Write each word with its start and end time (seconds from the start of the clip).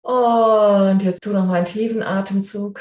Und 0.03 1.03
jetzt 1.03 1.24
tu 1.24 1.31
noch 1.31 1.47
mal 1.47 1.54
einen 1.54 1.67
tiefen 1.67 2.03
Atemzug. 2.03 2.81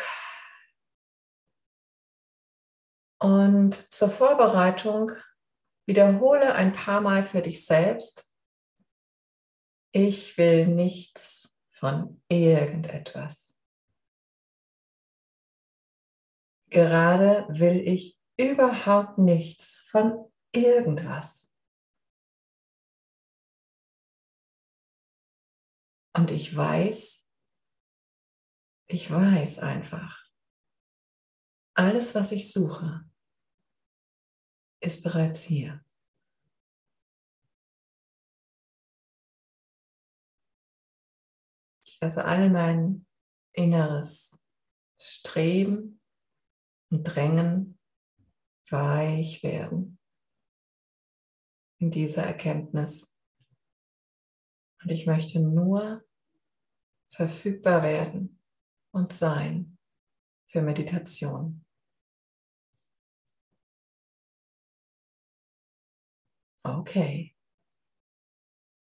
Und 3.19 3.73
zur 3.93 4.09
Vorbereitung 4.09 5.11
wiederhole 5.87 6.53
ein 6.53 6.73
paar 6.73 6.99
Mal 7.01 7.25
für 7.25 7.41
dich 7.41 7.65
selbst, 7.65 8.29
ich 9.91 10.37
will 10.37 10.67
nichts 10.67 11.55
von 11.71 12.21
irgendetwas. 12.27 13.55
Gerade 16.69 17.47
will 17.47 17.87
ich 17.87 18.19
überhaupt 18.37 19.17
nichts 19.17 19.77
von 19.89 20.29
irgendwas. 20.51 21.54
Und 26.15 26.31
ich 26.31 26.55
weiß, 26.55 27.29
ich 28.87 29.11
weiß 29.11 29.59
einfach, 29.59 30.25
alles, 31.73 32.15
was 32.15 32.31
ich 32.31 32.53
suche, 32.53 33.03
ist 34.79 35.03
bereits 35.03 35.43
hier. 35.43 35.83
Ich 41.83 41.99
lasse 41.99 42.23
all 42.23 42.49
mein 42.49 43.05
inneres 43.51 44.41
Streben 44.97 45.99
und 46.91 47.03
Drängen 47.03 47.77
weich 48.69 49.43
werden 49.43 49.99
in 51.79 51.91
dieser 51.91 52.23
Erkenntnis. 52.23 53.14
Und 54.85 54.91
ich 54.91 55.07
möchte 55.07 55.39
nur 55.39 56.03
verfügbar 57.09 57.81
werden 57.81 58.39
und 58.91 59.11
sein 59.11 59.79
für 60.51 60.61
Meditation. 60.61 61.65
Okay. 66.61 67.35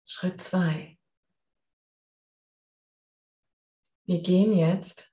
Schritt 0.06 0.40
zwei. 0.40 0.96
Wir 4.04 4.22
gehen 4.22 4.56
jetzt 4.56 5.12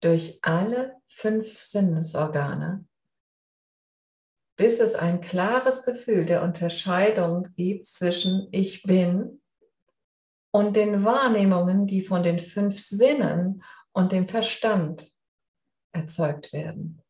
durch 0.00 0.38
alle 0.42 1.00
fünf 1.08 1.62
Sinnesorgane, 1.62 2.86
bis 4.56 4.80
es 4.80 4.94
ein 4.94 5.22
klares 5.22 5.86
Gefühl 5.86 6.26
der 6.26 6.42
Unterscheidung 6.42 7.54
gibt 7.54 7.86
zwischen 7.86 8.48
ich 8.52 8.82
bin 8.82 9.40
und 10.54 10.76
den 10.76 11.04
Wahrnehmungen, 11.04 11.88
die 11.88 12.04
von 12.04 12.22
den 12.22 12.38
fünf 12.38 12.78
Sinnen 12.78 13.64
und 13.92 14.12
dem 14.12 14.28
Verstand 14.28 15.10
erzeugt 15.92 16.52
werden. 16.52 17.02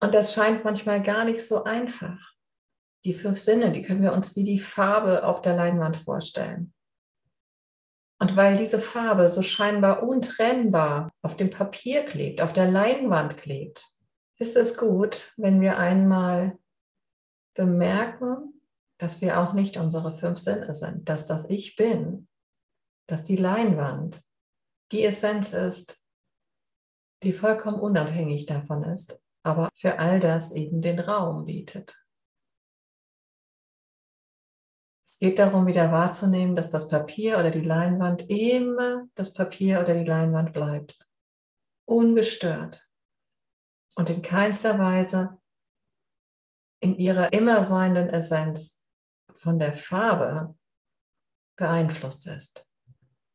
Und 0.00 0.14
das 0.14 0.32
scheint 0.32 0.62
manchmal 0.62 1.02
gar 1.02 1.24
nicht 1.24 1.42
so 1.42 1.64
einfach. 1.64 2.34
Die 3.04 3.14
fünf 3.14 3.40
Sinne, 3.40 3.72
die 3.72 3.82
können 3.82 4.00
wir 4.00 4.12
uns 4.12 4.36
wie 4.36 4.44
die 4.44 4.60
Farbe 4.60 5.26
auf 5.26 5.42
der 5.42 5.56
Leinwand 5.56 5.96
vorstellen. 5.96 6.72
Und 8.20 8.36
weil 8.36 8.56
diese 8.56 8.78
Farbe 8.78 9.30
so 9.30 9.42
scheinbar 9.42 10.04
untrennbar 10.04 11.10
auf 11.22 11.36
dem 11.36 11.50
Papier 11.50 12.04
klebt, 12.04 12.40
auf 12.40 12.52
der 12.52 12.70
Leinwand 12.70 13.38
klebt, 13.38 13.84
ist 14.38 14.54
es 14.54 14.76
gut, 14.76 15.32
wenn 15.36 15.60
wir 15.60 15.78
einmal 15.78 16.56
bemerken, 17.54 18.53
dass 19.04 19.20
wir 19.20 19.38
auch 19.38 19.52
nicht 19.52 19.76
unsere 19.76 20.16
fünf 20.16 20.38
Sinne 20.38 20.74
sind, 20.74 21.10
dass 21.10 21.26
das 21.26 21.50
Ich 21.50 21.76
bin, 21.76 22.26
dass 23.06 23.26
die 23.26 23.36
Leinwand 23.36 24.22
die 24.92 25.04
Essenz 25.04 25.52
ist, 25.52 26.02
die 27.22 27.34
vollkommen 27.34 27.78
unabhängig 27.78 28.46
davon 28.46 28.82
ist, 28.82 29.22
aber 29.42 29.68
für 29.76 29.98
all 29.98 30.20
das 30.20 30.52
eben 30.52 30.80
den 30.80 30.98
Raum 30.98 31.44
bietet. 31.44 32.02
Es 35.06 35.18
geht 35.18 35.38
darum, 35.38 35.66
wieder 35.66 35.92
wahrzunehmen, 35.92 36.56
dass 36.56 36.70
das 36.70 36.88
Papier 36.88 37.38
oder 37.38 37.50
die 37.50 37.60
Leinwand 37.60 38.30
immer 38.30 39.06
das 39.16 39.34
Papier 39.34 39.80
oder 39.80 39.92
die 39.96 40.06
Leinwand 40.06 40.54
bleibt. 40.54 40.98
Ungestört. 41.84 42.88
Und 43.96 44.08
in 44.08 44.22
keinster 44.22 44.78
Weise 44.78 45.38
in 46.80 46.96
ihrer 46.96 47.34
immer 47.34 47.64
seienden 47.64 48.08
Essenz 48.08 48.73
von 49.44 49.58
der 49.58 49.76
Farbe 49.76 50.58
beeinflusst 51.56 52.26
ist. 52.26 52.66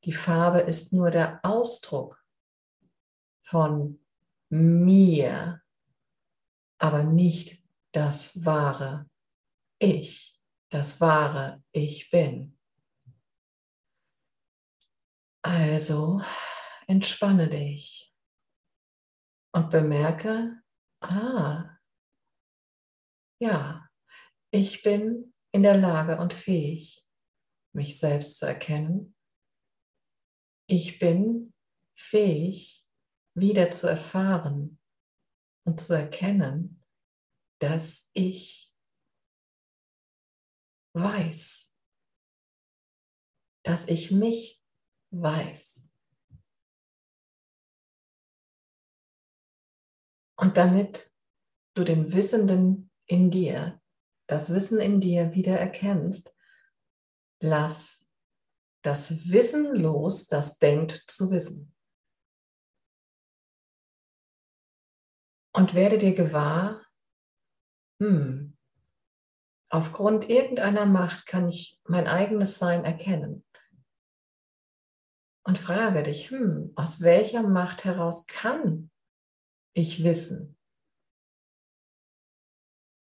Die 0.06 0.12
Farbe 0.12 0.62
ist 0.62 0.92
nur 0.92 1.12
der 1.12 1.40
Ausdruck 1.44 2.20
von 3.44 4.04
mir, 4.50 5.62
aber 6.80 7.04
nicht 7.04 7.64
das 7.92 8.44
wahre 8.44 9.08
Ich, 9.78 10.42
das 10.72 11.00
wahre 11.00 11.64
Ich 11.72 12.10
bin. 12.10 12.58
Also 15.44 16.24
entspanne 16.88 17.50
dich 17.50 18.12
und 19.52 19.70
bemerke, 19.70 20.60
ah, 21.02 21.78
ja, 23.40 23.88
ich 24.52 24.82
bin 24.82 25.29
in 25.52 25.64
der 25.64 25.78
Lage 25.78 26.18
und 26.18 26.34
fähig, 26.34 27.06
mich 27.74 28.00
selbst 28.00 28.38
zu 28.38 28.46
erkennen 28.46 29.16
ich 30.70 31.00
bin 31.00 31.54
fähig, 31.96 32.86
wieder 33.34 33.72
zu 33.72 33.88
erfahren 33.88 34.80
und 35.66 35.82
zu 35.82 35.94
erkennen, 35.94 36.86
dass 37.60 38.10
ich 38.14 38.72
weiß, 40.94 41.74
dass 43.64 43.88
ich 43.88 44.12
mich 44.12 44.64
weiß. 45.12 45.90
Und 50.38 50.56
damit 50.56 51.12
du 51.76 51.84
den 51.84 52.14
Wissenden 52.14 52.92
in 53.08 53.32
dir, 53.32 53.79
das 54.30 54.54
Wissen 54.54 54.80
in 54.80 55.02
dir 55.02 55.34
wieder 55.34 55.60
erkennst, 55.60 56.36
lass 57.42 58.08
das 58.84 59.28
Wissen 59.28 59.76
los, 59.76 60.28
das 60.28 60.60
denkt 60.60 61.04
zu 61.08 61.32
wissen. 61.32 61.74
Und 65.52 65.74
werde 65.74 65.98
dir 65.98 66.14
gewahr, 66.14 66.86
hm, 68.00 68.56
aufgrund 69.70 70.30
irgendeiner 70.30 70.86
Macht 70.86 71.26
kann 71.26 71.50
ich 71.50 71.82
mein 71.86 72.08
eigenes 72.08 72.60
Sein 72.60 72.86
erkennen. 72.86 73.44
Und 75.44 75.58
frage 75.58 76.04
dich, 76.04 76.30
hm, 76.30 76.72
aus 76.76 77.02
welcher 77.02 77.42
Macht 77.42 77.84
heraus 77.84 78.28
kann 78.28 78.92
ich 79.74 80.04
wissen? 80.04 80.59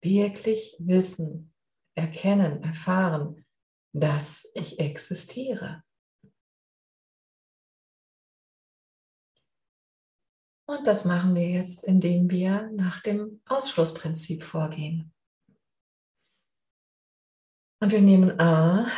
Wirklich 0.01 0.75
wissen, 0.79 1.53
erkennen, 1.95 2.63
erfahren, 2.63 3.45
dass 3.93 4.49
ich 4.53 4.79
existiere. 4.79 5.83
Und 10.67 10.85
das 10.85 11.03
machen 11.03 11.33
wir 11.33 11.49
jetzt, 11.49 11.83
indem 11.83 12.29
wir 12.29 12.69
nach 12.69 13.01
dem 13.01 13.41
Ausschlussprinzip 13.45 14.43
vorgehen. 14.43 15.11
Und 17.81 17.91
wir 17.91 18.01
nehmen 18.01 18.39
A, 18.39 18.91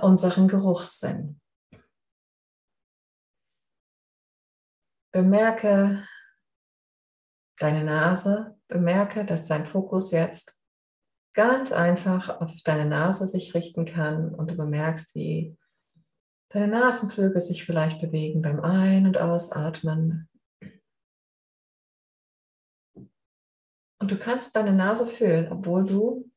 unseren 0.00 0.46
Geruchssinn. 0.46 1.40
Bemerke 5.12 6.06
deine 7.58 7.82
Nase, 7.82 8.55
bemerke, 8.68 9.24
dass 9.24 9.46
dein 9.46 9.66
Fokus 9.66 10.10
jetzt 10.10 10.58
ganz 11.34 11.70
einfach 11.72 12.40
auf 12.40 12.52
deine 12.64 12.88
Nase 12.88 13.26
sich 13.26 13.54
richten 13.54 13.84
kann 13.84 14.34
und 14.34 14.50
du 14.50 14.56
bemerkst, 14.56 15.14
wie 15.14 15.56
deine 16.48 16.68
Nasenflügel 16.68 17.40
sich 17.40 17.64
vielleicht 17.64 18.00
bewegen 18.00 18.42
beim 18.42 18.60
Ein- 18.60 19.06
und 19.06 19.18
Ausatmen. 19.18 20.28
Und 23.98 24.10
du 24.10 24.18
kannst 24.18 24.56
deine 24.56 24.72
Nase 24.72 25.06
fühlen, 25.06 25.52
obwohl 25.52 25.84
du 25.84 26.30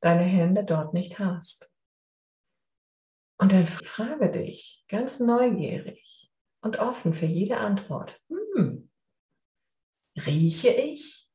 deine 0.00 0.24
Hände 0.24 0.64
dort 0.64 0.92
nicht 0.92 1.18
hast. 1.18 1.70
Und 3.38 3.52
dann 3.52 3.66
frage 3.66 4.30
dich 4.30 4.84
ganz 4.88 5.20
neugierig 5.20 6.30
und 6.62 6.78
offen 6.78 7.12
für 7.12 7.26
jede 7.26 7.58
Antwort. 7.58 8.20
Hm, 8.28 8.90
rieche 10.26 10.68
ich, 10.68 11.25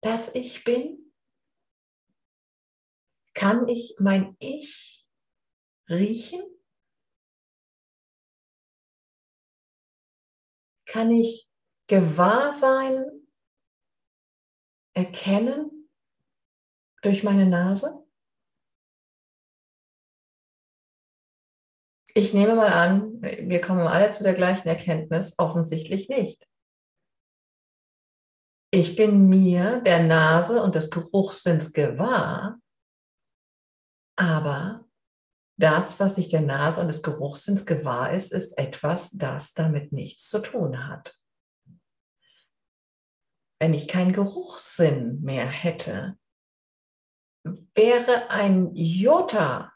dass 0.00 0.34
ich 0.34 0.64
bin? 0.64 1.12
Kann 3.34 3.68
ich 3.68 3.96
mein 3.98 4.36
Ich 4.38 5.06
riechen? 5.88 6.42
Kann 10.86 11.10
ich 11.10 11.48
Gewahrsein 11.86 13.28
erkennen 14.94 15.88
durch 17.02 17.22
meine 17.22 17.46
Nase? 17.46 18.04
Ich 22.14 22.34
nehme 22.34 22.56
mal 22.56 22.72
an, 22.72 23.22
wir 23.22 23.60
kommen 23.60 23.86
alle 23.86 24.10
zu 24.10 24.24
der 24.24 24.34
gleichen 24.34 24.66
Erkenntnis, 24.66 25.38
offensichtlich 25.38 26.08
nicht. 26.08 26.48
Ich 28.70 28.96
bin 28.96 29.28
mir 29.28 29.80
der 29.80 30.02
Nase 30.02 30.62
und 30.62 30.74
des 30.74 30.90
Geruchssinns 30.90 31.72
gewahr, 31.72 32.60
aber 34.16 34.86
das, 35.58 35.98
was 35.98 36.16
sich 36.16 36.28
der 36.28 36.42
Nase 36.42 36.80
und 36.80 36.88
des 36.88 37.02
Geruchssinns 37.02 37.64
gewahr 37.64 38.12
ist, 38.12 38.30
ist 38.30 38.58
etwas, 38.58 39.10
das 39.12 39.54
damit 39.54 39.92
nichts 39.92 40.28
zu 40.28 40.40
tun 40.40 40.86
hat. 40.86 41.16
Wenn 43.60 43.74
ich 43.74 43.88
keinen 43.88 44.12
Geruchssinn 44.12 45.22
mehr 45.22 45.46
hätte, 45.46 46.18
wäre 47.74 48.30
ein 48.30 48.74
Jota 48.74 49.72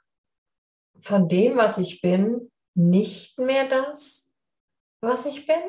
von 1.00 1.29
dem, 1.29 1.56
was 1.56 1.79
ich 1.79 2.00
bin, 2.00 2.53
nicht 2.75 3.39
mehr 3.39 3.69
das, 3.69 4.31
was 5.00 5.25
ich 5.27 5.47
bin? 5.47 5.62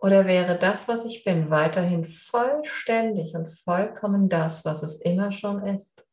Oder 0.00 0.26
wäre 0.26 0.58
das, 0.58 0.86
was 0.86 1.04
ich 1.04 1.24
bin, 1.24 1.50
weiterhin 1.50 2.06
vollständig 2.06 3.34
und 3.34 3.52
vollkommen 3.58 4.28
das, 4.28 4.64
was 4.64 4.82
es 4.82 5.00
immer 5.00 5.32
schon 5.32 5.66
ist? 5.66 6.06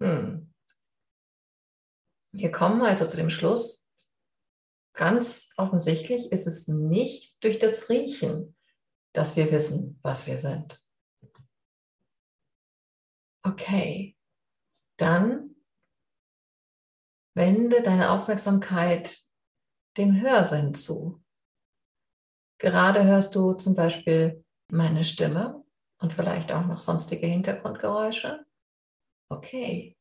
Hm. 0.00 0.52
Wir 2.32 2.50
kommen 2.50 2.82
also 2.82 3.06
zu 3.06 3.16
dem 3.16 3.30
Schluss, 3.30 3.88
ganz 4.94 5.54
offensichtlich 5.56 6.32
ist 6.32 6.46
es 6.46 6.66
nicht 6.66 7.42
durch 7.42 7.58
das 7.58 7.88
Riechen, 7.88 8.56
dass 9.12 9.36
wir 9.36 9.50
wissen, 9.52 9.98
was 10.02 10.26
wir 10.26 10.38
sind. 10.38 10.82
Okay, 13.44 14.16
dann 14.96 15.54
wende 17.34 17.82
deine 17.82 18.10
Aufmerksamkeit 18.10 19.27
dem 19.96 20.20
Hörsinn 20.20 20.74
zu. 20.74 21.22
Gerade 22.58 23.04
hörst 23.04 23.34
du 23.34 23.54
zum 23.54 23.74
Beispiel 23.74 24.44
meine 24.70 25.04
Stimme 25.04 25.64
und 26.00 26.12
vielleicht 26.12 26.52
auch 26.52 26.66
noch 26.66 26.80
sonstige 26.80 27.26
Hintergrundgeräusche. 27.26 28.44
Okay. 29.28 29.96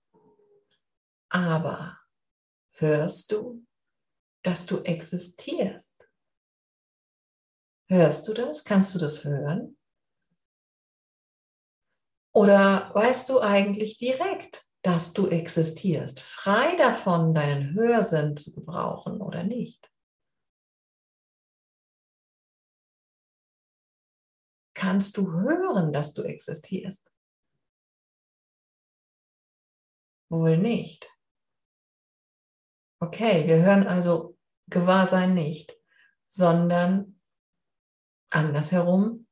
Aber 1.29 1.99
hörst 2.73 3.31
du, 3.31 3.65
dass 4.43 4.65
du 4.65 4.79
existierst? 4.79 6.07
Hörst 7.89 8.27
du 8.27 8.33
das? 8.33 8.63
Kannst 8.63 8.93
du 8.95 8.99
das 8.99 9.23
hören? 9.23 9.77
Oder 12.33 12.91
weißt 12.93 13.29
du 13.29 13.39
eigentlich 13.39 13.97
direkt, 13.97 14.66
dass 14.83 15.13
du 15.13 15.27
existierst, 15.27 16.21
frei 16.21 16.75
davon, 16.77 17.33
deinen 17.33 17.73
Hörsinn 17.73 18.37
zu 18.37 18.53
gebrauchen 18.53 19.21
oder 19.21 19.43
nicht? 19.43 19.91
Kannst 24.73 25.17
du 25.17 25.31
hören, 25.31 25.91
dass 25.91 26.13
du 26.13 26.21
existierst? 26.21 27.11
Wohl 30.29 30.57
nicht. 30.57 31.09
Okay, 32.99 33.47
wir 33.47 33.57
hören 33.57 33.87
also 33.87 34.37
Gewahrsein 34.67 35.33
nicht, 35.33 35.75
sondern 36.27 37.19
andersherum, 38.29 39.27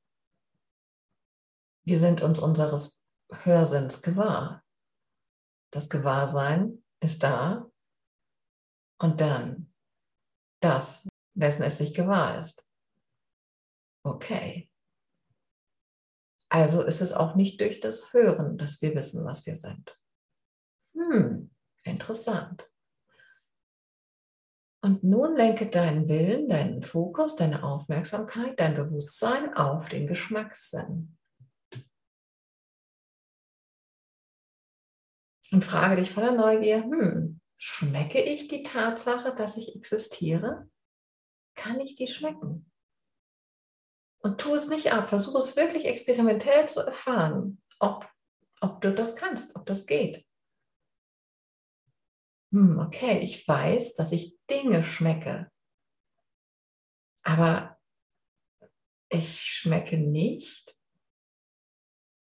wir 1.83 1.99
sind 1.99 2.21
uns 2.21 2.39
unseres 2.39 3.05
Hörsinns 3.31 4.01
gewahr. 4.01 4.64
Das 5.75 5.89
Gewahrsein 5.89 6.81
ist 7.01 7.21
da 7.21 7.69
und 8.97 9.19
dann 9.19 9.73
das, 10.61 11.05
wessen 11.33 11.63
es 11.63 11.79
sich 11.79 11.93
gewahr 11.93 12.39
ist. 12.39 12.65
Okay. 14.01 14.71
Also 16.47 16.81
ist 16.81 17.01
es 17.01 17.11
auch 17.11 17.35
nicht 17.35 17.59
durch 17.59 17.81
das 17.81 18.13
Hören, 18.13 18.57
dass 18.57 18.81
wir 18.81 18.95
wissen, 18.95 19.25
was 19.25 19.45
wir 19.45 19.57
sind. 19.57 19.99
Hm, 20.93 21.51
interessant. 21.83 22.71
Und 24.81 25.03
nun 25.03 25.35
lenke 25.35 25.69
deinen 25.69 26.07
Willen, 26.07 26.47
deinen 26.47 26.83
Fokus, 26.83 27.35
deine 27.35 27.63
Aufmerksamkeit, 27.63 28.57
dein 28.61 28.75
Bewusstsein 28.75 29.53
auf 29.53 29.89
den 29.89 30.07
Geschmackssinn. 30.07 31.17
Und 35.51 35.63
frage 35.63 35.97
dich 35.97 36.11
voller 36.11 36.31
Neugier, 36.31 36.83
hm, 36.83 37.39
schmecke 37.57 38.21
ich 38.21 38.47
die 38.47 38.63
Tatsache, 38.63 39.33
dass 39.35 39.57
ich 39.57 39.75
existiere? 39.75 40.69
Kann 41.55 41.79
ich 41.79 41.95
die 41.95 42.07
schmecken? 42.07 42.71
Und 44.19 44.41
tu 44.41 44.55
es 44.55 44.69
nicht 44.69 44.91
ab, 44.91 45.09
versuche 45.09 45.37
es 45.37 45.55
wirklich 45.55 45.85
experimentell 45.85 46.67
zu 46.67 46.81
erfahren, 46.81 47.61
ob, 47.79 48.09
ob 48.59 48.81
du 48.81 48.93
das 48.93 49.15
kannst, 49.15 49.55
ob 49.55 49.65
das 49.65 49.85
geht. 49.85 50.25
Hm, 52.51 52.79
okay, 52.79 53.19
ich 53.19 53.47
weiß, 53.47 53.95
dass 53.95 54.11
ich 54.11 54.37
Dinge 54.49 54.83
schmecke, 54.83 55.51
aber 57.23 57.79
ich 59.09 59.41
schmecke 59.41 59.97
nicht, 59.97 60.75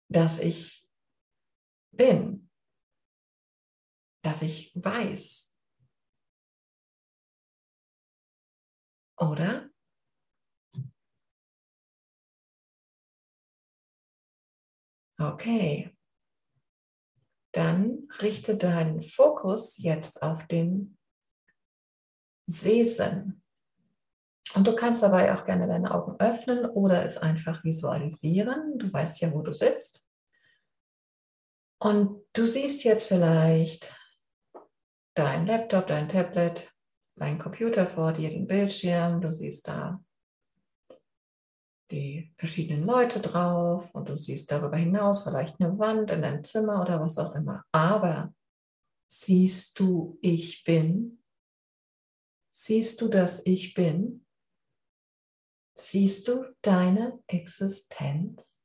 dass 0.09 0.39
ich 0.39 0.87
bin 1.93 2.51
dass 4.23 4.43
ich 4.43 4.73
weiß. 4.75 5.55
Oder? 9.19 9.71
Okay. 15.19 15.97
Dann 17.52 18.09
richte 18.21 18.57
deinen 18.57 19.02
Fokus 19.02 19.76
jetzt 19.79 20.23
auf 20.23 20.47
den 20.47 20.97
Sehsinn. 22.47 23.43
Und 24.55 24.67
du 24.67 24.75
kannst 24.75 25.02
dabei 25.02 25.35
auch 25.35 25.45
gerne 25.45 25.67
deine 25.67 25.95
Augen 25.95 26.19
öffnen 26.19 26.67
oder 26.67 27.05
es 27.05 27.17
einfach 27.17 27.62
visualisieren. 27.64 28.79
Du 28.79 28.93
weißt 28.93 29.21
ja, 29.21 29.33
wo 29.33 29.43
du 29.43 29.52
sitzt. 29.52 30.07
Und 31.79 32.25
du 32.33 32.47
siehst 32.47 32.85
jetzt 32.85 33.09
vielleicht 33.09 33.95
dein 35.14 35.47
Laptop, 35.47 35.87
dein 35.87 36.09
Tablet, 36.09 36.73
dein 37.16 37.38
Computer 37.38 37.87
vor 37.87 38.12
dir, 38.12 38.31
den 38.31 38.47
Bildschirm. 38.47 39.21
Du 39.21 39.33
siehst 39.33 39.69
da 39.69 40.02
die 41.90 42.33
verschiedenen 42.38 42.85
Leute 42.85 43.21
drauf 43.21 43.95
und 43.95 44.09
du 44.09 44.16
siehst 44.16 44.50
darüber 44.50 44.78
hinaus 44.78 45.23
vielleicht 45.23 45.61
eine 45.61 45.78
Wand 45.78 46.11
in 46.11 46.23
deinem 46.23 46.42
Zimmer 46.42 46.81
oder 46.81 47.00
was 47.00 47.19
auch 47.19 47.35
immer. 47.35 47.64
Aber 47.71 48.35
siehst 49.07 49.78
du, 49.78 50.19
ich 50.23 50.64
bin? 50.64 51.23
Siehst 52.50 53.00
du, 53.00 53.09
dass 53.09 53.45
ich 53.47 53.75
bin? 53.75 54.25
Siehst 55.75 56.28
du 56.28 56.45
deine 56.62 57.23
Existenz? 57.26 58.62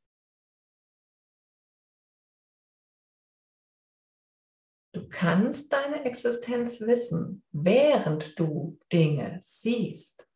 Du 4.98 5.08
kannst 5.10 5.72
deine 5.72 6.06
Existenz 6.06 6.82
wissen, 6.82 7.44
während 7.52 8.40
du 8.40 8.80
Dinge 8.92 9.38
siehst. 9.40 10.28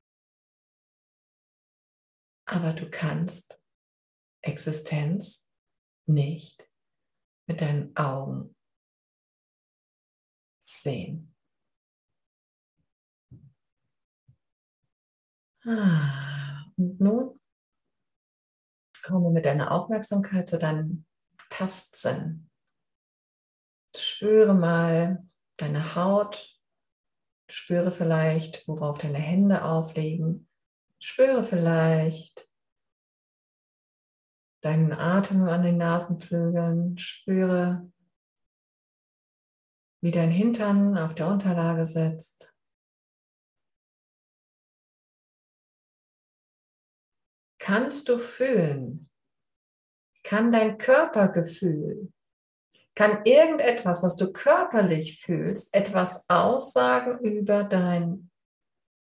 Aber 2.46 2.74
du 2.74 2.88
kannst 2.88 3.60
Existenz 4.44 5.50
nicht 6.06 6.70
mit 7.48 7.62
deinen 7.62 7.96
Augen 7.96 8.56
sehen. 10.62 11.36
Ah, 15.65 16.72
und 16.77 17.01
nun 17.01 17.39
komme 19.01 19.32
mit 19.32 19.44
deiner 19.48 19.72
Aufmerksamkeit 19.72 20.48
zu 20.48 20.60
deinem 20.60 21.08
Tastsinn. 21.50 22.50
Spüre 23.95 24.53
mal 24.53 25.27
deine 25.57 25.95
Haut. 25.95 26.48
Spüre 27.50 27.91
vielleicht, 27.91 28.67
worauf 28.67 28.98
deine 28.98 29.17
Hände 29.17 29.63
auflegen. 29.63 30.48
Spüre 31.00 31.43
vielleicht 31.43 32.50
deinen 34.62 34.93
Atem 34.93 35.48
an 35.48 35.63
den 35.63 35.77
Nasenflügeln, 35.77 36.98
spüre, 36.98 37.91
wie 40.01 40.12
dein 40.12 40.31
Hintern 40.31 40.98
auf 40.98 41.15
der 41.15 41.27
Unterlage 41.27 41.86
sitzt. 41.86 42.55
Kannst 47.60 48.10
du 48.10 48.17
fühlen? 48.17 49.10
Kann 50.24 50.51
dein 50.51 50.77
Körpergefühl, 50.77 52.12
kann 53.01 53.25
irgendetwas, 53.25 54.03
was 54.03 54.15
du 54.15 54.31
körperlich 54.31 55.22
fühlst, 55.22 55.74
etwas 55.74 56.29
aussagen 56.29 57.17
über 57.25 57.63
dein 57.63 58.29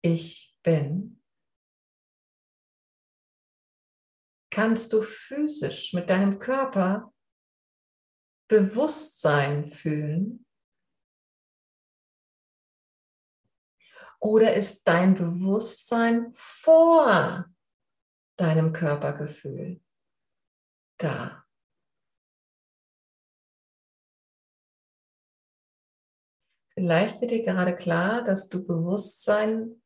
Ich 0.03 0.59
bin? 0.65 1.23
Kannst 4.51 4.93
du 4.93 5.03
physisch 5.03 5.93
mit 5.93 6.11
deinem 6.11 6.41
Körper 6.41 7.15
Bewusstsein 8.49 9.71
fühlen? 9.71 10.45
Oder 14.19 14.55
ist 14.55 14.83
dein 14.83 15.15
Bewusstsein 15.15 16.33
vor 16.35 17.49
deinem 18.37 18.73
Körpergefühl 18.73 19.81
da? 20.99 21.46
Vielleicht 26.79 27.23
wird 27.23 27.31
dir 27.31 27.43
gerade 27.43 27.75
klar, 27.75 28.23
dass 28.23 28.51
du 28.51 28.65
Bewusstsein 28.65 29.83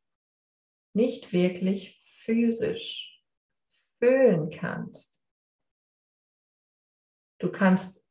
nicht 0.93 1.33
wirklich 1.33 2.03
physisch 2.25 3.25
fühlen 4.01 4.51
kannst. 4.51 5.23
Du 7.39 7.51
kannst 7.51 8.05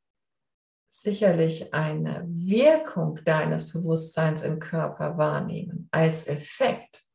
sicherlich 0.88 1.74
eine 1.74 2.25
Wirkung 2.27 3.24
deines 3.25 3.71
Bewusstseins 3.71 4.43
im 4.43 4.59
Körper 4.59 5.17
wahrnehmen 5.17 5.89
als 5.91 6.27
Effekt. 6.27 7.05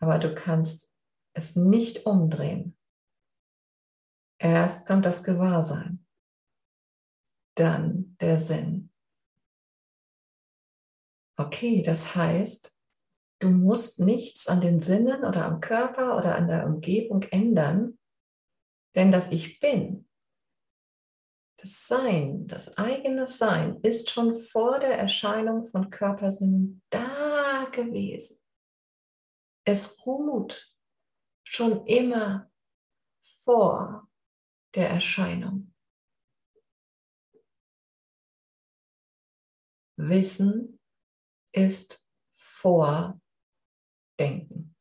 Aber 0.00 0.18
du 0.18 0.34
kannst 0.34 0.90
es 1.34 1.54
nicht 1.54 2.06
umdrehen. 2.06 2.78
Erst 4.38 4.86
kommt 4.86 5.04
das 5.04 5.22
Gewahrsein, 5.22 6.06
dann 7.56 8.16
der 8.20 8.38
Sinn. 8.38 8.93
Okay, 11.36 11.82
das 11.82 12.14
heißt, 12.14 12.74
du 13.40 13.50
musst 13.50 14.00
nichts 14.00 14.46
an 14.46 14.60
den 14.60 14.80
Sinnen 14.80 15.24
oder 15.24 15.44
am 15.46 15.60
Körper 15.60 16.16
oder 16.16 16.36
an 16.36 16.48
der 16.48 16.66
Umgebung 16.66 17.22
ändern, 17.24 17.98
denn 18.94 19.10
das 19.10 19.32
Ich 19.32 19.58
bin 19.58 20.08
das 21.64 21.86
Sein, 21.86 22.46
das 22.46 22.76
eigene 22.76 23.26
Sein 23.26 23.80
ist 23.80 24.10
schon 24.10 24.38
vor 24.38 24.78
der 24.80 24.98
Erscheinung 24.98 25.66
von 25.70 25.88
Körpersinnen 25.88 26.82
da 26.90 27.64
gewesen. 27.72 28.38
Es 29.66 30.04
ruht 30.04 30.70
schon 31.42 31.86
immer 31.86 32.52
vor 33.44 34.10
der 34.74 34.90
Erscheinung. 34.90 35.74
Wissen 39.96 40.73
ist 41.54 42.04
vor 42.34 43.20
Denken. 44.18 44.74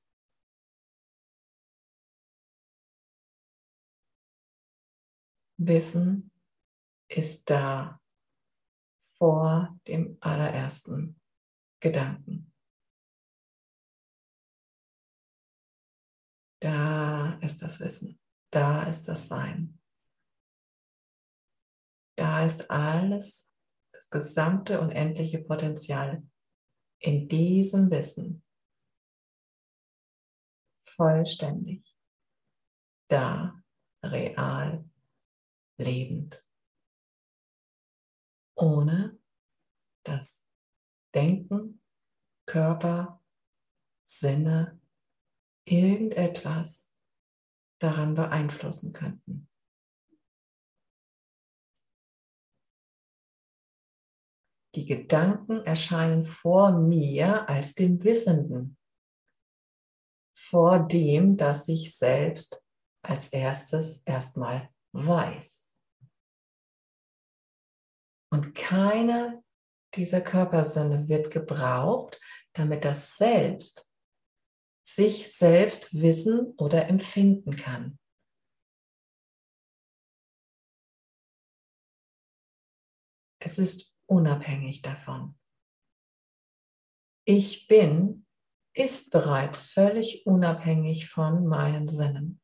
Wissen 5.58 6.32
ist 7.08 7.50
da 7.50 8.02
vor 9.18 9.80
dem 9.88 10.18
allerersten 10.20 11.20
Gedanken. 11.80 12.52
Da 16.60 17.34
ist 17.40 17.62
das 17.62 17.80
Wissen, 17.80 18.20
da 18.50 18.84
ist 18.84 19.08
das 19.08 19.28
Sein. 19.28 19.80
Da 22.18 22.46
ist 22.46 22.70
alles, 22.70 23.52
das 23.92 24.10
gesamte 24.10 24.80
unendliche 24.82 25.40
Potenzial 25.40 26.24
in 27.04 27.28
diesem 27.28 27.92
Wissen 27.92 28.44
vollständig, 30.86 31.84
da, 33.10 33.62
real, 34.04 34.90
lebend 35.78 36.44
ohne 38.56 39.20
dass 40.04 40.42
Denken, 41.14 41.82
Körper, 42.46 43.22
Sinne 44.06 44.80
irgendetwas 45.66 46.96
daran 47.80 48.16
beeinflussen 48.16 48.94
könnten. 48.94 49.50
Die 54.76 54.86
Gedanken 54.86 55.64
erscheinen 55.66 56.26
vor 56.26 56.72
mir 56.72 57.48
als 57.48 57.76
dem 57.76 58.04
Wissenden, 58.04 58.78
vor 60.36 60.80
dem, 60.80 61.38
das 61.38 61.68
ich 61.68 61.96
selbst 61.96 62.64
als 63.04 63.30
erstes 63.30 64.02
erstmal 64.04 64.74
weiß. 64.94 65.78
Und 68.32 68.56
keine 68.56 69.44
dieser 69.94 70.22
Körpersinne 70.22 71.08
wird 71.08 71.30
gebraucht, 71.30 72.20
damit 72.54 72.84
das 72.84 73.16
Selbst 73.18 73.88
sich 74.84 75.32
selbst 75.32 75.94
wissen 75.94 76.54
oder 76.58 76.88
empfinden 76.88 77.56
kann. 77.56 78.00
Es 83.40 83.60
ist 83.60 83.93
unabhängig 84.14 84.82
davon. 84.82 85.38
Ich 87.26 87.68
bin 87.68 88.26
ist 88.76 89.12
bereits 89.12 89.70
völlig 89.70 90.26
unabhängig 90.26 91.10
von 91.10 91.46
meinen 91.46 91.88
Sinnen. 91.88 92.42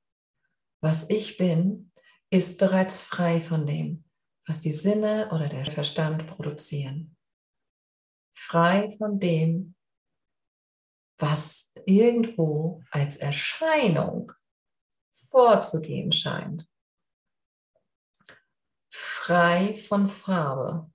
Was 0.81 1.09
ich 1.09 1.37
bin, 1.37 1.91
ist 2.29 2.59
bereits 2.59 2.99
frei 2.99 3.41
von 3.41 3.65
dem 3.65 4.03
was 4.49 4.59
die 4.59 4.71
Sinne 4.71 5.29
oder 5.31 5.47
der 5.47 5.67
Verstand 5.67 6.25
produzieren. 6.25 7.15
Frei 8.35 8.91
von 8.97 9.19
dem, 9.19 9.75
was 11.19 11.71
irgendwo 11.85 12.81
als 12.89 13.17
Erscheinung 13.17 14.31
vorzugehen 15.29 16.11
scheint. 16.11 16.67
Frei 18.91 19.77
von 19.87 20.09
Farbe. 20.09 20.91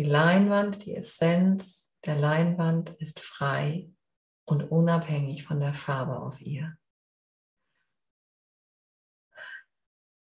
Die 0.00 0.06
Leinwand, 0.06 0.86
die 0.86 0.94
Essenz 0.94 1.94
der 2.06 2.16
Leinwand 2.16 2.88
ist 3.00 3.20
frei 3.20 3.90
und 4.46 4.62
unabhängig 4.62 5.44
von 5.44 5.60
der 5.60 5.74
Farbe 5.74 6.18
auf 6.20 6.40
ihr. 6.40 6.74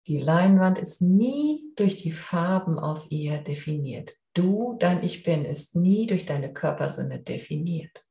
Die 0.05 0.17
Leinwand 0.17 0.79
ist 0.79 1.01
nie 1.01 1.71
durch 1.77 1.95
die 1.95 2.11
Farben 2.11 2.77
auf 2.77 3.09
ihr 3.09 3.37
definiert. 3.37 4.17
Du, 4.33 4.75
dein 4.81 5.01
Ich 5.01 5.23
Bin, 5.23 5.45
ist 5.45 5.77
nie 5.77 6.07
durch 6.07 6.25
deine 6.25 6.51
Körpersinne 6.51 7.21
definiert. 7.21 8.05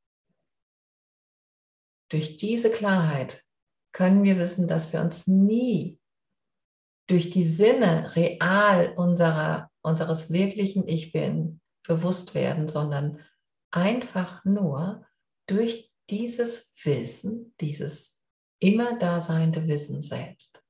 Durch 2.08 2.38
diese 2.38 2.70
Klarheit 2.70 3.44
können 3.92 4.22
wir 4.22 4.38
wissen, 4.38 4.68
dass 4.68 4.94
wir 4.94 5.02
uns 5.02 5.26
nie 5.26 6.00
durch 7.08 7.28
die 7.28 7.44
Sinne 7.44 8.16
real 8.16 8.94
unserer, 8.96 9.67
unseres 9.82 10.30
wirklichen 10.30 10.86
Ich 10.88 11.12
Bin 11.12 11.60
bewusst 11.86 12.34
werden, 12.34 12.68
sondern 12.68 13.24
einfach 13.70 14.44
nur 14.44 15.06
durch 15.46 15.92
dieses 16.10 16.72
Wissen, 16.82 17.54
dieses 17.60 18.20
immer 18.60 18.98
daseinende 18.98 19.66
Wissen 19.66 20.02
selbst. 20.02 20.62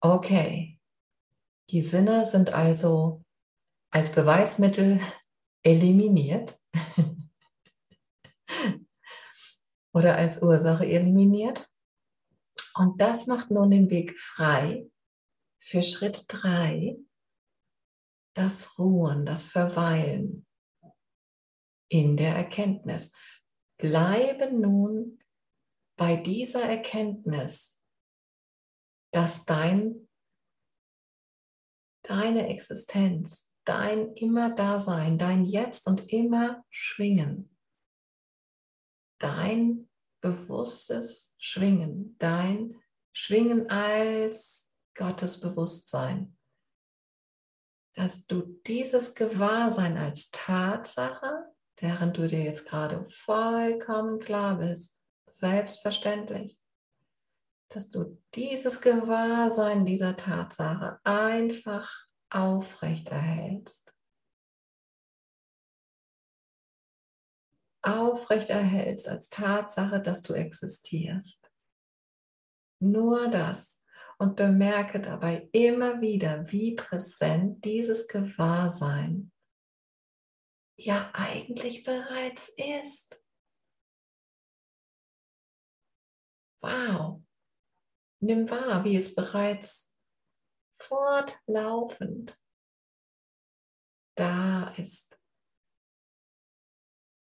Okay, 0.00 0.80
die 1.70 1.80
Sinne 1.80 2.24
sind 2.24 2.50
also 2.52 3.24
als 3.90 4.12
Beweismittel 4.12 5.00
eliminiert 5.62 6.58
oder 9.92 10.16
als 10.16 10.42
Ursache 10.42 10.86
eliminiert. 10.86 11.68
Und 12.74 13.00
das 13.00 13.26
macht 13.26 13.50
nun 13.50 13.70
den 13.70 13.90
Weg 13.90 14.18
frei 14.18 14.88
für 15.58 15.82
Schritt 15.82 16.24
3, 16.28 16.96
das 18.38 18.78
Ruhen, 18.78 19.26
das 19.26 19.44
Verweilen 19.44 20.46
in 21.90 22.16
der 22.16 22.34
Erkenntnis. 22.34 23.12
Bleibe 23.78 24.52
nun 24.52 25.18
bei 25.96 26.16
dieser 26.16 26.62
Erkenntnis 26.62 27.78
dass 29.10 29.44
dein, 29.44 30.08
deine 32.02 32.48
Existenz, 32.48 33.50
dein 33.64 34.12
immer 34.14 34.54
Dasein, 34.54 35.18
dein 35.18 35.44
Jetzt 35.44 35.86
und 35.86 36.08
immer 36.12 36.64
Schwingen, 36.70 37.56
dein 39.18 39.88
bewusstes 40.20 41.36
Schwingen, 41.38 42.16
dein 42.18 42.80
Schwingen 43.12 43.68
als 43.70 44.72
Gottes 44.94 45.40
Bewusstsein, 45.40 46.37
dass 47.98 48.28
du 48.28 48.42
dieses 48.64 49.16
Gewahrsein 49.16 49.96
als 49.96 50.30
Tatsache, 50.30 51.52
während 51.80 52.16
du 52.16 52.28
dir 52.28 52.44
jetzt 52.44 52.64
gerade 52.64 53.10
vollkommen 53.10 54.20
klar 54.20 54.58
bist, 54.58 55.00
selbstverständlich, 55.28 56.62
dass 57.70 57.90
du 57.90 58.22
dieses 58.36 58.80
Gewahrsein 58.80 59.84
dieser 59.84 60.16
Tatsache 60.16 61.00
einfach 61.02 61.92
aufrechterhältst. 62.30 63.92
Aufrechterhältst 67.82 69.08
als 69.08 69.28
Tatsache, 69.28 70.00
dass 70.00 70.22
du 70.22 70.34
existierst. 70.34 71.50
Nur 72.78 73.26
das. 73.28 73.77
Und 74.20 74.34
bemerke 74.34 75.00
dabei 75.00 75.48
immer 75.52 76.00
wieder, 76.00 76.50
wie 76.50 76.74
präsent 76.74 77.64
dieses 77.64 78.08
Gewahrsein 78.08 79.30
ja 80.76 81.10
eigentlich 81.12 81.84
bereits 81.84 82.48
ist. 82.48 83.22
Wow. 86.60 87.22
Nimm 88.20 88.50
wahr, 88.50 88.84
wie 88.84 88.96
es 88.96 89.14
bereits 89.14 89.94
fortlaufend 90.80 92.36
da 94.16 94.70
ist. 94.76 95.20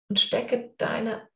Und 0.10 0.20
stecke 0.20 0.76
deine 0.78 1.28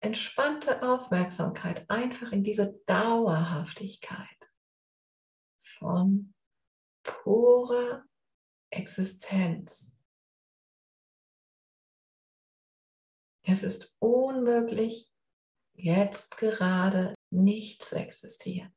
entspannte 0.00 0.82
Aufmerksamkeit 0.82 1.88
einfach 1.88 2.32
in 2.32 2.42
diese 2.42 2.80
Dauerhaftigkeit 2.86 4.43
von 5.78 6.34
purer 7.02 8.04
Existenz. 8.70 9.98
Es 13.46 13.62
ist 13.62 13.96
unmöglich, 14.00 15.12
jetzt 15.74 16.36
gerade 16.38 17.14
nicht 17.30 17.82
zu 17.82 17.96
existieren. 17.96 18.74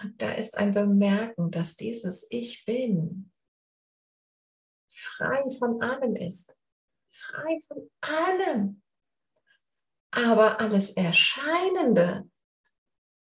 Und 0.00 0.20
da 0.20 0.32
ist 0.32 0.58
ein 0.58 0.72
Bemerken, 0.72 1.50
dass 1.50 1.76
dieses 1.76 2.26
Ich 2.30 2.64
bin 2.66 3.32
frei 4.90 5.48
von 5.58 5.82
allem 5.82 6.16
ist. 6.16 6.54
Frei 7.10 7.58
von 7.68 7.90
allem. 8.02 8.83
Aber 10.14 10.60
alles 10.60 10.90
Erscheinende 10.90 12.30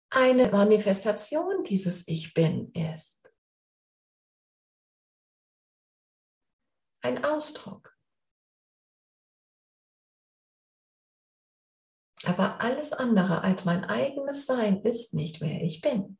eine 0.10 0.52
Manifestation 0.52 1.64
dieses 1.64 2.06
Ich 2.08 2.34
bin 2.34 2.72
ist. 2.74 3.32
Ein 7.02 7.24
Ausdruck. 7.24 7.96
Aber 12.26 12.60
alles 12.60 12.92
andere 12.92 13.42
als 13.42 13.64
mein 13.64 13.86
eigenes 13.86 14.46
Sein 14.46 14.82
ist 14.82 15.14
nicht, 15.14 15.40
wer 15.40 15.62
ich 15.62 15.80
bin. 15.82 16.18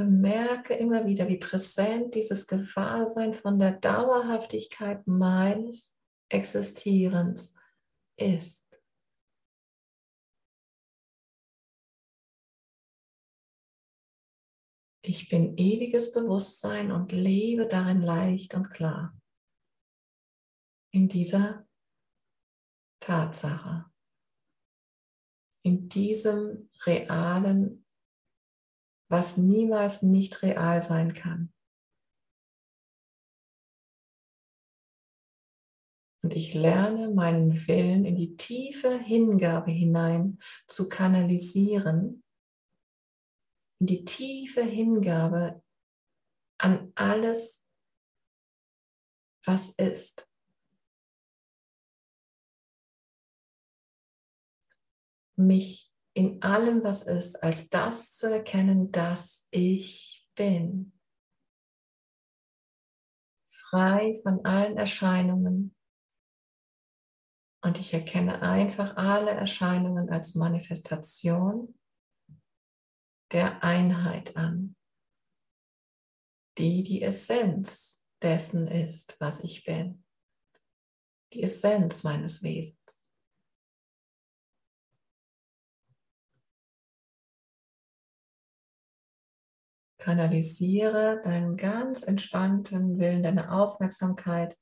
bemerke 0.00 0.74
immer 0.74 1.04
wieder, 1.04 1.28
wie 1.28 1.36
präsent 1.36 2.14
dieses 2.14 2.46
Gewahrsein 2.46 3.34
von 3.34 3.58
der 3.58 3.72
Dauerhaftigkeit 3.72 5.06
meines 5.06 5.99
Existierens 6.30 7.54
ist. 8.16 8.82
Ich 15.02 15.28
bin 15.28 15.56
ewiges 15.58 16.12
Bewusstsein 16.12 16.92
und 16.92 17.12
lebe 17.12 17.66
darin 17.66 18.00
leicht 18.00 18.54
und 18.54 18.70
klar. 18.70 19.18
In 20.92 21.08
dieser 21.08 21.66
Tatsache, 23.00 23.90
in 25.62 25.88
diesem 25.88 26.70
realen 26.84 27.84
was 29.10 29.36
niemals 29.36 30.02
nicht 30.02 30.42
real 30.42 30.80
sein 30.80 31.14
kann. 31.14 31.52
Und 36.22 36.34
ich 36.34 36.52
lerne 36.52 37.08
meinen 37.10 37.66
Willen 37.66 38.04
in 38.04 38.16
die 38.16 38.36
tiefe 38.36 38.98
Hingabe 38.98 39.70
hinein 39.70 40.38
zu 40.66 40.88
kanalisieren, 40.88 42.22
in 43.80 43.86
die 43.86 44.04
tiefe 44.04 44.62
Hingabe 44.62 45.62
an 46.58 46.92
alles, 46.94 47.66
was 49.46 49.70
ist. 49.70 50.28
Mich 55.36 55.90
in 56.12 56.42
allem, 56.42 56.84
was 56.84 57.04
ist, 57.04 57.42
als 57.42 57.70
das 57.70 58.12
zu 58.12 58.30
erkennen, 58.30 58.92
dass 58.92 59.48
ich 59.50 60.28
bin. 60.34 60.92
Frei 63.70 64.20
von 64.22 64.44
allen 64.44 64.76
Erscheinungen. 64.76 65.74
Und 67.62 67.78
ich 67.78 67.92
erkenne 67.92 68.40
einfach 68.42 68.96
alle 68.96 69.32
Erscheinungen 69.32 70.08
als 70.10 70.34
Manifestation 70.34 71.78
der 73.32 73.62
Einheit 73.62 74.36
an, 74.36 74.76
die 76.58 76.82
die 76.82 77.02
Essenz 77.02 78.04
dessen 78.22 78.66
ist, 78.66 79.20
was 79.20 79.44
ich 79.44 79.64
bin. 79.64 80.04
Die 81.32 81.42
Essenz 81.42 82.02
meines 82.02 82.42
Wesens. 82.42 83.10
Kanalisiere 89.98 91.20
deinen 91.22 91.58
ganz 91.58 92.02
entspannten 92.02 92.98
Willen, 92.98 93.22
deine 93.22 93.52
Aufmerksamkeit 93.52 94.58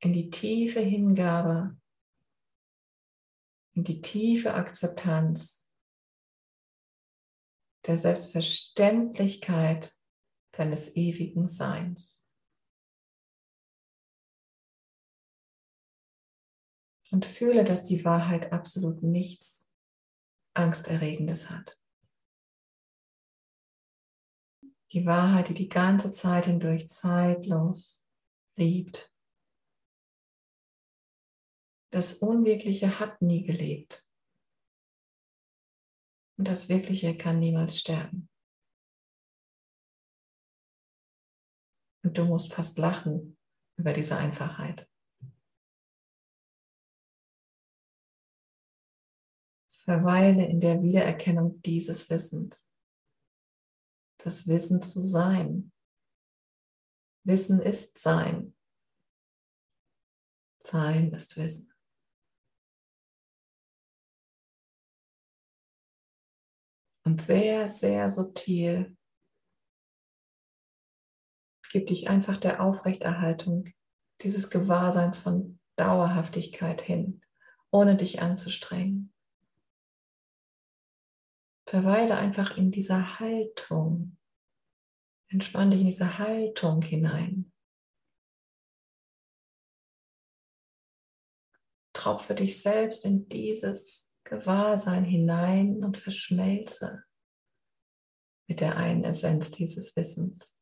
in 0.00 0.12
die 0.12 0.30
tiefe 0.30 0.80
Hingabe, 0.80 1.78
in 3.74 3.84
die 3.84 4.00
tiefe 4.00 4.54
Akzeptanz 4.54 5.70
der 7.86 7.98
Selbstverständlichkeit 7.98 9.96
deines 10.52 10.96
ewigen 10.96 11.48
Seins. 11.48 12.22
Und 17.10 17.24
fühle, 17.24 17.64
dass 17.64 17.84
die 17.84 18.04
Wahrheit 18.04 18.52
absolut 18.52 19.02
nichts 19.02 19.72
Angsterregendes 20.54 21.50
hat. 21.50 21.76
Die 24.92 25.06
Wahrheit, 25.06 25.48
die 25.48 25.54
die 25.54 25.68
ganze 25.68 26.12
Zeit 26.12 26.46
hindurch 26.46 26.88
zeitlos 26.88 28.06
liebt. 28.56 29.09
Das 31.90 32.14
Unwirkliche 32.14 33.00
hat 33.00 33.20
nie 33.20 33.44
gelebt. 33.44 34.06
Und 36.38 36.48
das 36.48 36.68
Wirkliche 36.68 37.16
kann 37.16 37.38
niemals 37.38 37.78
sterben. 37.78 38.28
Und 42.02 42.16
du 42.16 42.24
musst 42.24 42.52
fast 42.52 42.78
lachen 42.78 43.36
über 43.76 43.92
diese 43.92 44.16
Einfachheit. 44.16 44.88
Verweile 49.84 50.46
in 50.46 50.60
der 50.60 50.82
Wiedererkennung 50.82 51.60
dieses 51.62 52.08
Wissens 52.08 52.70
das 54.24 54.46
Wissen 54.46 54.82
zu 54.82 55.00
sein. 55.00 55.72
Wissen 57.24 57.60
ist 57.60 57.98
Sein. 57.98 58.56
Sein 60.58 61.12
ist 61.12 61.36
Wissen. 61.36 61.72
Und 67.04 67.22
sehr, 67.22 67.66
sehr 67.66 68.10
subtil 68.10 68.96
gib 71.70 71.86
dich 71.86 72.08
einfach 72.08 72.36
der 72.36 72.62
Aufrechterhaltung 72.62 73.72
dieses 74.22 74.50
Gewahrseins 74.50 75.18
von 75.18 75.58
Dauerhaftigkeit 75.76 76.82
hin, 76.82 77.22
ohne 77.70 77.96
dich 77.96 78.20
anzustrengen. 78.20 79.14
Verweile 81.66 82.16
einfach 82.16 82.56
in 82.56 82.72
dieser 82.72 83.20
Haltung. 83.20 84.18
Entspann 85.28 85.70
dich 85.70 85.80
in 85.80 85.86
diese 85.86 86.18
Haltung 86.18 86.82
hinein. 86.82 87.52
Tropfe 91.92 92.34
dich 92.34 92.60
selbst 92.60 93.04
in 93.04 93.28
dieses 93.28 94.09
Gewahrsein 94.30 95.02
hinein 95.02 95.82
und 95.82 95.98
verschmelze 95.98 97.02
mit 98.48 98.60
der 98.60 98.76
einen 98.76 99.02
Essenz 99.02 99.50
dieses 99.50 99.96
Wissens. 99.96 100.56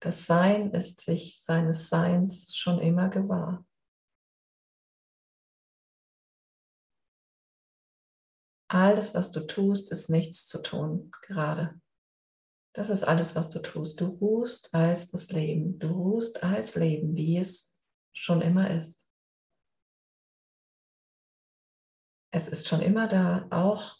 Das 0.00 0.26
Sein 0.26 0.70
ist 0.72 1.00
sich 1.00 1.42
seines 1.42 1.88
Seins 1.88 2.54
schon 2.54 2.78
immer 2.80 3.08
gewahr. 3.08 3.64
Alles, 8.68 9.14
was 9.14 9.32
du 9.32 9.46
tust, 9.46 9.90
ist 9.92 10.10
nichts 10.10 10.46
zu 10.46 10.60
tun 10.60 11.10
gerade. 11.22 11.80
Das 12.74 12.90
ist 12.90 13.02
alles, 13.02 13.34
was 13.34 13.48
du 13.48 13.60
tust. 13.60 13.98
Du 14.02 14.08
ruhst 14.08 14.74
als 14.74 15.10
das 15.10 15.30
Leben. 15.30 15.78
Du 15.78 15.88
ruhst 15.88 16.42
als 16.42 16.74
Leben, 16.74 17.16
wie 17.16 17.38
es 17.38 17.82
schon 18.12 18.42
immer 18.42 18.70
ist. 18.70 19.01
Es 22.34 22.48
ist 22.48 22.66
schon 22.66 22.80
immer 22.80 23.08
da, 23.08 23.46
auch 23.50 23.98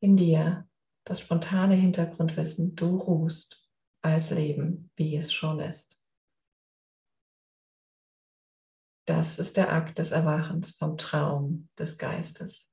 in 0.00 0.16
dir, 0.16 0.66
das 1.04 1.20
spontane 1.20 1.74
Hintergrundwissen. 1.74 2.74
Du 2.76 2.96
ruhst 2.96 3.62
als 4.02 4.30
Leben, 4.30 4.90
wie 4.96 5.16
es 5.16 5.32
schon 5.32 5.60
ist. 5.60 5.98
Das 9.06 9.38
ist 9.38 9.56
der 9.56 9.72
Akt 9.72 9.98
des 9.98 10.12
Erwachens 10.12 10.76
vom 10.76 10.98
Traum 10.98 11.68
des 11.78 11.96
Geistes. 11.98 12.70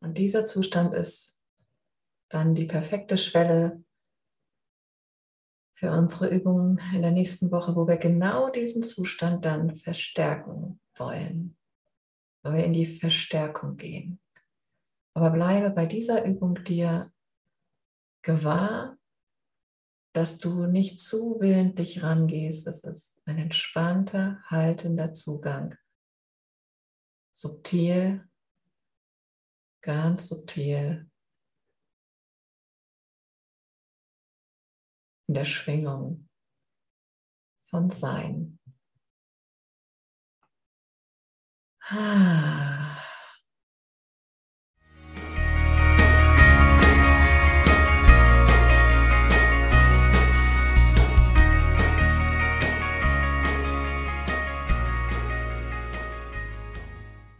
Und 0.00 0.18
dieser 0.18 0.44
Zustand 0.44 0.94
ist 0.94 1.42
dann 2.30 2.54
die 2.54 2.66
perfekte 2.66 3.16
Schwelle 3.16 3.83
für 5.74 5.90
unsere 5.90 6.28
Übungen 6.28 6.80
in 6.94 7.02
der 7.02 7.10
nächsten 7.10 7.50
Woche, 7.50 7.74
wo 7.74 7.86
wir 7.86 7.96
genau 7.96 8.50
diesen 8.50 8.82
Zustand 8.82 9.44
dann 9.44 9.76
verstärken 9.76 10.80
wollen, 10.96 11.56
wo 12.42 12.52
wir 12.52 12.64
in 12.64 12.72
die 12.72 12.86
Verstärkung 12.86 13.76
gehen. 13.76 14.20
Aber 15.14 15.30
bleibe 15.30 15.70
bei 15.70 15.86
dieser 15.86 16.24
Übung 16.24 16.62
dir 16.64 17.12
gewahr, 18.22 18.96
dass 20.12 20.38
du 20.38 20.66
nicht 20.66 21.00
zu 21.00 21.40
willentlich 21.40 22.02
rangehst. 22.02 22.66
Es 22.68 22.84
ist 22.84 23.20
ein 23.26 23.38
entspannter, 23.38 24.42
haltender 24.46 25.12
Zugang. 25.12 25.76
Subtil, 27.32 28.28
ganz 29.82 30.28
subtil. 30.28 31.10
In 35.26 35.34
der 35.34 35.44
Schwingung 35.44 36.28
von 37.70 37.90
Sein. 37.90 38.58
Ah. 41.80 42.83